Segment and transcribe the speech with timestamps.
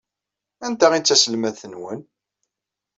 [0.65, 1.99] Anta ay d taselmadt-nwen?